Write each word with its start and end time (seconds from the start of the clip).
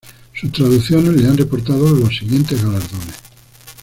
Sus 0.33 0.51
traducciones 0.51 1.13
le 1.13 1.27
han 1.27 1.37
reportado 1.37 1.91
los 1.95 2.17
siguientes 2.17 2.59
galardones. 2.65 3.17